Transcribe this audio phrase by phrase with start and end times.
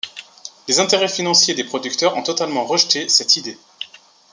[0.67, 3.55] Les intérêts financiers des producteurs ont totalement rejeté cette idée.